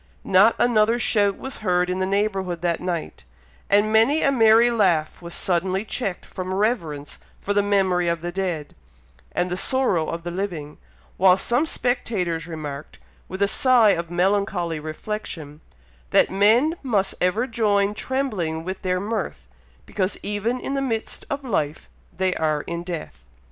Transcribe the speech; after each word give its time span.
Not 0.23 0.55
another 0.57 0.97
shout 0.97 1.37
was 1.37 1.59
heard 1.59 1.87
in 1.87 1.99
the 1.99 2.07
neighbourhood 2.07 2.63
that 2.63 2.79
night; 2.79 3.23
and 3.69 3.93
many 3.93 4.23
a 4.23 4.31
merry 4.31 4.71
laugh 4.71 5.21
was 5.21 5.35
suddenly 5.35 5.85
checked 5.85 6.25
from 6.25 6.55
reverence 6.55 7.19
for 7.39 7.53
the 7.53 7.61
memory 7.61 8.07
of 8.07 8.21
the 8.21 8.31
dead, 8.31 8.73
and 9.31 9.51
the 9.51 9.55
sorrow 9.57 10.09
of 10.09 10.23
the 10.23 10.31
living; 10.31 10.79
while 11.17 11.37
some 11.37 11.67
spectators 11.67 12.47
remarked, 12.47 12.97
with 13.27 13.43
a 13.43 13.47
sigh 13.47 13.91
of 13.91 14.09
melancholy 14.09 14.79
reflection, 14.79 15.61
that 16.09 16.31
men 16.31 16.75
must 16.81 17.13
ever 17.21 17.45
join 17.45 17.93
trembling 17.93 18.63
with 18.63 18.81
their 18.81 18.99
mirth, 18.99 19.47
because 19.85 20.17
even 20.23 20.59
in 20.59 20.73
the 20.73 20.81
midst 20.81 21.25
of 21.29 21.43
life 21.43 21.91
they 22.11 22.33
are 22.37 22.61
in 22.61 22.81
death. 22.83 23.23